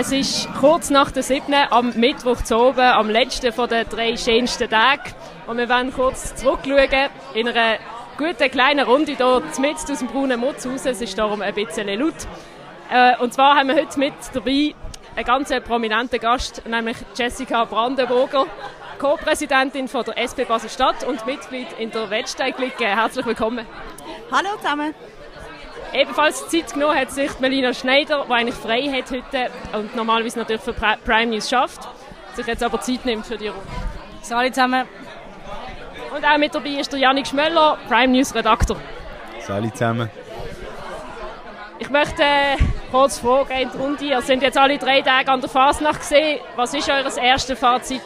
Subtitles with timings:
[0.00, 1.52] Es ist kurz nach der 7.
[1.68, 5.12] am Mittwoch zu oben, am letzten von den drei schönsten Tagen.
[5.46, 7.76] Und wir wollen kurz zurückschauen in einer
[8.16, 10.86] guten kleinen Runde hier mit aus dem braunen Mutz raus.
[10.86, 12.14] Es ist darum ein bisschen laut.
[12.90, 14.74] Äh, und zwar haben wir heute mit dabei
[15.16, 18.46] einen ganz prominenten Gast, nämlich Jessica Brandenburger,
[18.98, 22.86] Co-Präsidentin der SP Basel-Stadt und Mitglied in der Wettsteig-Clique.
[22.86, 23.66] Herzlich willkommen.
[24.32, 24.94] Hallo zusammen.
[25.92, 30.62] Ebenfalls Zeit genommen hat sich Melina Schneider, die eigentlich frei hat heute und normalerweise natürlich
[30.62, 31.80] für Prime News schafft,
[32.34, 33.66] sich jetzt aber Zeit nimmt für die Runde.
[34.22, 34.86] Salut zusammen.
[36.14, 38.76] Und auch mit dabei ist der Janik Schmöller, Prime News Redakteur.
[39.40, 40.10] Salut zusammen.
[41.78, 42.56] Ich möchte äh,
[42.90, 44.04] kurz fragen in die Runde.
[44.04, 46.40] Ihr sind jetzt alle drei Tage an der Fasnacht gesehen.
[46.54, 48.02] Was ist euer erstes Fazit?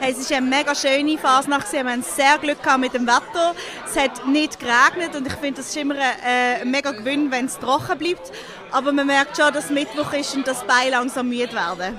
[0.00, 1.72] Hey, es war eine mega schöne Fasnacht.
[1.72, 3.52] Wir haben sehr Glück mit dem Wetter.
[3.84, 7.46] Es hat nicht geregnet und ich finde, das ist immer ein, äh, mega Gewinn, wenn
[7.46, 8.30] es trocken bleibt.
[8.70, 11.98] Aber man merkt schon, dass Mittwoch ist und das Bein langsam müde werden.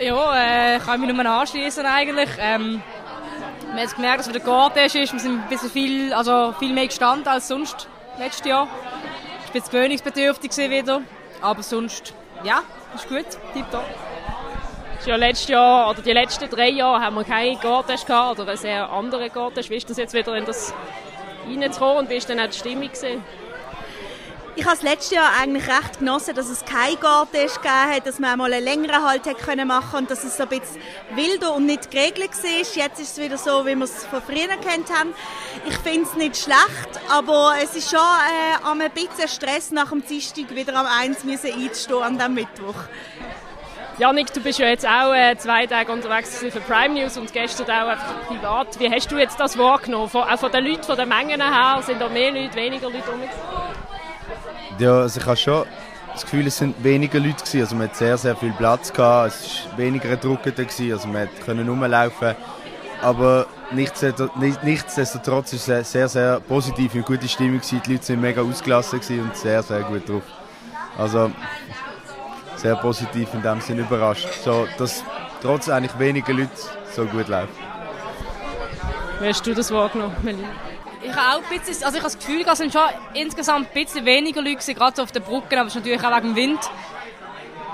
[0.00, 2.30] Ja, äh, kann mich nur anschließen eigentlich.
[2.40, 2.82] Ähm,
[3.68, 4.94] man hat gemerkt, dass wieder Garten ist.
[4.94, 7.86] Wir sind ein bisschen viel, also viel mehr gestanden als sonst
[8.18, 8.66] letztes Jahr.
[9.44, 11.02] Ich war jetzt gewöhnungsbedürftig wieder,
[11.40, 12.62] aber sonst, ja,
[12.96, 13.84] ist gut, tipptopp.
[15.06, 18.58] Ja, letztes Jahr oder die letzten drei Jahre haben wir keinen Gartest gehabt oder einen
[18.58, 19.68] sehr anderen Gartest.
[19.68, 20.72] Wie ist das jetzt wieder in das
[21.46, 23.22] reinzukommen und wie ist dann auch die Stimmung gewesen?
[24.56, 28.18] Ich habe das letzte Jahr eigentlich recht genossen, dass es keinen Gartest gegeben hat, dass
[28.18, 30.80] man mal einen längeren Halt hätte können machen und dass es so ein bisschen
[31.14, 32.50] wilder und nicht geregelt war.
[32.50, 35.12] Jetzt ist es wieder so, wie wir es von früher kennt haben.
[35.68, 40.02] Ich finde es nicht schlecht, aber es ist schon äh, ein bisschen Stress nach dem
[40.06, 42.84] Dienstag wieder am 1 müssen einzustehen an diesem Mittwoch.
[43.98, 47.66] Janik, du bist ja jetzt auch äh, zwei Tage unterwegs für Prime News und gestern
[47.70, 48.80] auch einfach privat.
[48.80, 50.08] Wie hast du jetzt das wahrgenommen?
[50.08, 51.80] Von, auch von den Leuten, von den Mengen her?
[51.82, 53.20] Sind da mehr Leute, weniger Leute rum?
[54.78, 55.64] Ja, also ich habe schon
[56.12, 57.60] das Gefühl, es sind weniger Leute gewesen.
[57.60, 59.28] Also man hat sehr, sehr viel Platz gehabt.
[59.28, 60.92] Es war weniger Druck gewesen.
[60.92, 62.34] Also man konnte rumlaufen.
[63.00, 67.80] Aber nichtsdestotrotz war es sehr, sehr positive und gute Stimmung gewesen.
[67.86, 70.22] Die Leute waren mega ausgelassen und sehr, sehr gut drauf.
[70.96, 71.30] Also
[72.64, 74.26] sehr positiv in dem Sinne überrascht.
[74.42, 75.04] So, dass
[75.42, 76.50] trotz eigentlich weniger Leute
[76.90, 77.52] so gut läuft.
[79.20, 80.48] Wie hast du das wahrgenommen, Melina?
[81.02, 83.84] Ich habe auch ein bisschen, also ich habe das Gefühl, es sind schon insgesamt ein
[83.84, 86.36] bisschen weniger Leute, gerade so auf den Brücken, aber es ist natürlich auch wegen dem
[86.36, 86.60] Wind.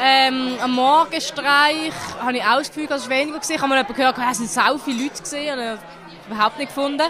[0.00, 3.38] Ähm, am Morgenstreich habe ich auch das Gefühl, es war weniger.
[3.38, 3.52] Gewesen.
[3.52, 7.08] Ich habe mal gehört, es sind so viele Leute gesehen, habe ich überhaupt nicht gefunden.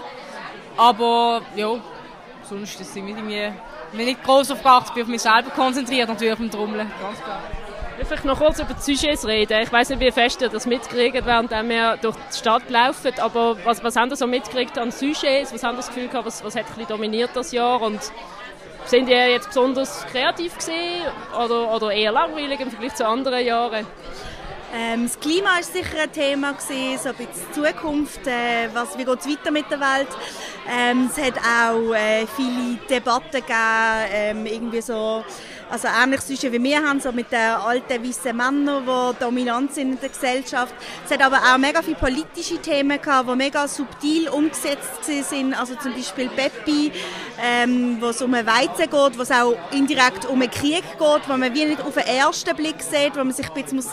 [0.77, 1.69] Aber ja,
[2.47, 6.37] sonst ist es irgendwie, wenn ich nicht groß auf bin, auf mich selber konzentriert, natürlich
[6.37, 7.39] beim Trommeln, ganz klar.
[7.99, 9.61] Ich vielleicht noch kurz über die Sujets reden.
[9.61, 13.13] Ich weiß nicht, wie fest ihr das mitkriegt, während wir durch die Stadt laufen.
[13.19, 15.53] Aber was, was haben ihr so mitgekriegt an Sujets?
[15.53, 17.81] Was haben ihr das Gefühl gehabt, was, was hat ein dominiert das Jahr?
[17.81, 17.99] Und
[18.85, 21.03] sind die jetzt besonders kreativ gesehen
[21.33, 23.85] oder, oder eher langweilig im Vergleich zu anderen Jahren?
[24.75, 28.97] Ähm, das Klima war sicher ein Thema, gewesen, so ein bisschen die Zukunft, äh, was,
[28.97, 30.07] wie geht es weiter mit der Welt.
[30.67, 35.23] Ähm, es hat auch äh, viele Debatten gegeben, ähm, irgendwie so
[35.69, 39.99] also ähnlich wie wir haben, so mit den alten weißen Männern, die dominant sind in
[39.99, 40.73] der Gesellschaft.
[41.05, 45.53] Es hat aber auch mega viele politische Themen gehabt, die mega subtil umgesetzt sind.
[45.53, 46.91] Also zum Beispiel Peppi,
[47.41, 51.21] ähm, wo es um einen Weizen geht, wo es auch indirekt um einen Krieg geht,
[51.27, 53.83] wo man wie nicht auf den ersten Blick sieht, wo man sich ein bisschen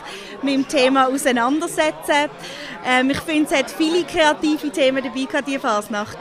[0.43, 2.87] mit dem Thema auseinandersetzen muss.
[2.87, 6.19] Ähm, ich finde, es hat viele kreative Themen dabei gehabt, diese Fasnacht.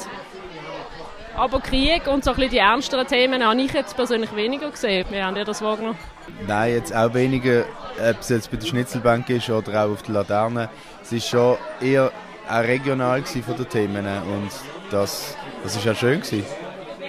[1.39, 5.05] Aber Krieg und so ein bisschen die ernsteren Themen habe ich jetzt persönlich weniger gesehen.
[5.09, 5.97] Wie haben ihr das wahrgenommen?
[6.45, 7.63] Nein, jetzt auch weniger,
[7.97, 10.69] ob es jetzt bei der Schnitzelbank ist oder auch auf der Laterne.
[11.01, 12.11] Es war schon eher
[12.45, 14.49] auch regional von den Themen und
[14.91, 16.43] das, das auch schön gewesen.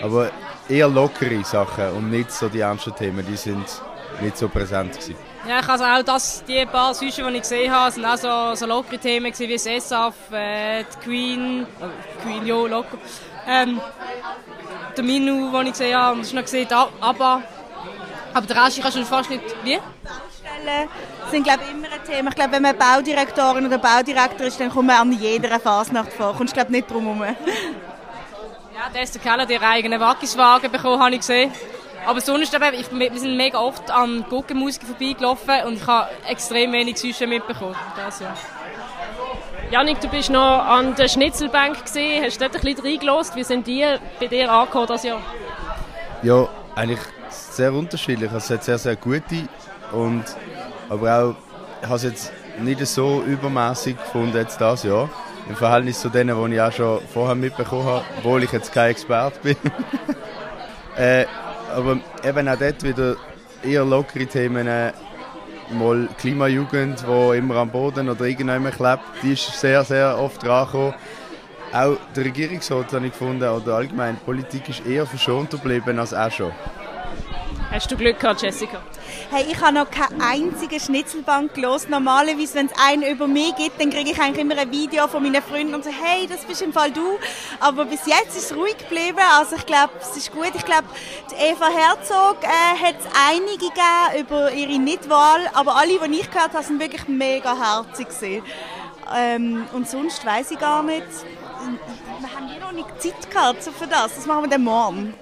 [0.00, 0.30] Aber
[0.68, 3.66] eher lockere Sachen und nicht so die ernsten Themen, die sind
[4.20, 5.16] nicht so präsent gewesen.
[5.48, 8.54] Ja, ich also auch das, die paar Süße, die ich gesehen habe, sind auch so,
[8.54, 12.98] so lockere Themen wie das SAF, äh, die Queen, äh, Queen, ja, locker.
[13.47, 13.80] Ähm,
[14.97, 16.68] der Minu, den ich gesehen habe, und ich noch gesehen,
[17.00, 17.42] aber,
[18.34, 19.78] aber der Rest, ich kann schon fast nicht, wie?
[20.03, 20.88] Baustellen
[21.30, 22.30] sind, glaube immer ein Thema.
[22.30, 26.34] Ich glaube, wenn man Baudirektorin oder Baudirektor ist, dann kommt man an jeder Fasnacht vor.
[26.34, 27.22] Kommst, glaube nicht drum herum.
[27.22, 31.53] Ja, der ist der Keller, der eigenen Wackiswagen bekommen, habe ich gesehen.
[32.06, 36.98] Aber sonst, ich, wir sind mega oft an Guggenmusik vorbeigelaufen und ich habe extrem wenig
[36.98, 37.76] Süße mitbekommen.
[37.97, 38.34] Das, ja.
[39.70, 43.36] Janik, du bist noch an der Schnitzelbank gesehen, hast dort ein bisschen reingelost.
[43.36, 43.86] Wie sind die
[44.18, 45.20] bei dir angekommen das Jahr?
[46.22, 48.30] Ja, eigentlich sehr unterschiedlich.
[48.32, 49.48] Also, es hat sehr, sehr gute
[49.92, 50.24] und
[50.88, 51.34] aber auch,
[51.82, 55.08] ich habe es jetzt nicht so übermäßig gefunden jetzt das Jahr.
[55.48, 58.91] Im Verhältnis zu denen, die ich auch schon vorher mitbekommen habe, obwohl ich jetzt kein
[58.91, 59.56] Experte bin.
[60.96, 61.26] äh,
[61.74, 63.16] aber eben auch dort wieder
[63.62, 64.92] eher lockere Themen, äh,
[65.72, 70.94] mal Klimajugend, die immer am Boden oder irgendjemand klebt, die ist sehr, sehr oft dran
[71.72, 76.12] Auch der Regierungsrat habe ich gefunden, oder allgemein, die Politik ist eher verschont geblieben als
[76.12, 76.52] auch schon.
[77.72, 78.82] Hast du Glück gehabt, Jessica?
[79.30, 81.88] Hey, ich habe noch keine einzige Schnitzelbank gelost.
[81.88, 85.22] Normalerweise, wenn es einen über mich gibt, dann kriege ich eigentlich immer ein Video von
[85.22, 87.16] meinen Freunden und so, hey, das bist im Fall du.
[87.60, 89.20] Aber bis jetzt ist es ruhig geblieben.
[89.38, 90.50] Also ich glaube, es ist gut.
[90.56, 90.88] Ich glaube,
[91.38, 92.96] Eva Herzog äh, hat
[93.30, 98.08] einige gegeben über ihre Nichtwahl, aber alle, die ich gehört habe, sind wirklich mega herzig
[99.14, 101.06] Ähm, und sonst weiß ich gar nicht.
[102.18, 104.16] Wir haben hier noch nicht Zeit gehabt für das.
[104.16, 105.14] Das machen wir dann morgen.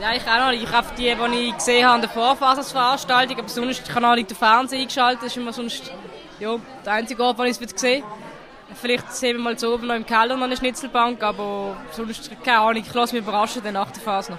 [0.00, 3.48] Ja, ich auch noch Ich habe die, die ich gesehen habe, an der Vorphasenveranstaltung, aber
[3.48, 5.92] sonst, ich habe noch nicht den Fernseher eingeschaltet, das ist immer sonst,
[6.40, 8.04] ja, der einzige Ort, wo ich es gesehen
[8.74, 12.58] Vielleicht sehen wir mal so oben noch im Keller noch eine Schnitzelbank, aber sonst, keine
[12.58, 14.38] Ahnung, ich lasse mich überraschen dann nach der Phase noch.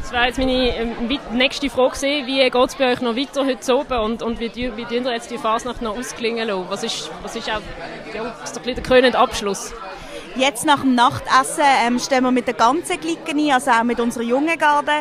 [0.00, 1.96] Das wäre jetzt meine äh, nächste Frage.
[2.00, 5.30] Wie geht es bei euch noch weiter heute oben und, und wie, wie ihr jetzt
[5.30, 6.66] die Fasnacht noch ausklingen lassen?
[6.68, 7.60] Was ist, was ist auch
[8.14, 9.72] ja, ist der krönende Abschluss?
[10.36, 13.98] Jetzt nach dem Nachtessen ähm, stehen wir mit der ganzen Clique ein, also auch mit
[14.00, 14.92] unserer jungen Garde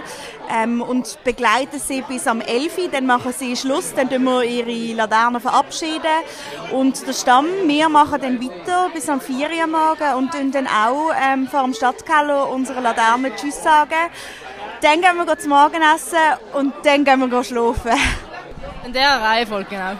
[0.49, 2.87] ähm, und begleiten sie bis am 11 Uhr.
[2.89, 5.99] Dann machen sie Schluss, dann tun wir ihre Laternen verabschieden
[6.71, 10.67] und der Stamm, wir machen dann weiter bis am 4 Uhr morgen und tun dann
[10.67, 14.09] auch ähm, vor dem Stadtkeller unsere Laternen Tschüss sagen.
[14.81, 16.17] Dann gehen wir zum Morgenessen
[16.53, 17.91] und dann gehen wir schlafen.
[18.85, 19.99] In der Reihenfolge, genau.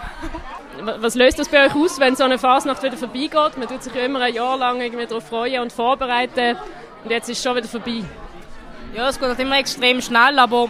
[0.82, 3.56] Was löst das bei euch aus, wenn so eine Fasnacht wieder vorbeigeht?
[3.56, 6.56] Man tut sich immer ein Jahr lang irgendwie darauf freuen und vorbereiten
[7.04, 8.02] und jetzt ist es schon wieder vorbei.
[8.94, 10.68] Ja, es geht halt immer extrem schnell, aber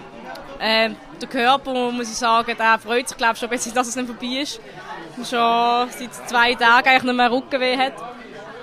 [0.58, 3.96] äh, der Körper, muss ich sagen, der freut sich glaube schon ein bisschen, dass es
[3.96, 4.60] nicht vorbei ist.
[5.16, 7.94] Schon seit zwei Tagen eigentlich nicht mehr Rückenweh hat.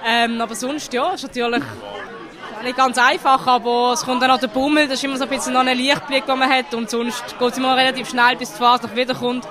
[0.06, 1.64] Ähm, aber sonst, ja, ist natürlich
[2.64, 5.30] nicht ganz einfach, aber es kommt dann noch der Bummel, das ist immer so ein
[5.30, 8.54] bisschen noch ein Lichtblick, den man hat und sonst geht es immer relativ schnell, bis
[8.54, 9.48] die Phase noch wiederkommt.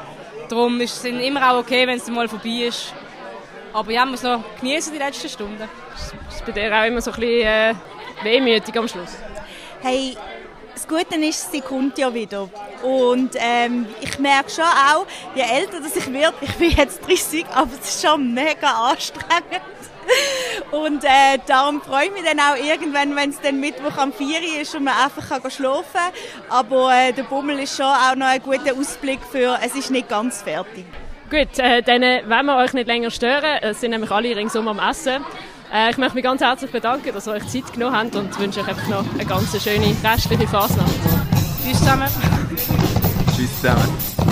[0.52, 2.92] Darum ist es immer auch okay, wenn es mal vorbei ist.
[3.72, 5.66] Aber ja, man muss noch genießen die letzten Stunden.
[6.28, 7.74] Ist bei dir auch immer so ein bisschen äh,
[8.22, 9.16] wehmütig am Schluss?
[9.80, 10.14] Hey,
[10.74, 12.50] das Gute ist, sie kommt ja wieder.
[12.82, 17.46] Und ähm, ich merke schon auch, je älter dass ich werde, ich bin jetzt 30,
[17.54, 19.62] aber es ist schon mega anstrengend.
[20.72, 24.60] Und äh, darum freue ich mich dann auch irgendwann, wenn es dann Mittwoch am 4
[24.62, 26.12] ist und man einfach kann schlafen kann.
[26.48, 30.08] Aber äh, der Bummel ist schon auch noch ein guter Ausblick für, es ist nicht
[30.08, 30.86] ganz fertig.
[31.30, 33.58] Gut, äh, dann äh, wollen wir euch nicht länger stören.
[33.60, 35.22] Es sind nämlich alle ringsum am Essen.
[35.72, 38.60] Äh, ich möchte mich ganz herzlich bedanken, dass ihr euch Zeit genommen habt und wünsche
[38.60, 40.90] euch einfach noch eine ganz schöne restliche Fasnacht.
[41.62, 42.08] Tschüss zusammen.
[43.36, 44.31] Tschüss zusammen.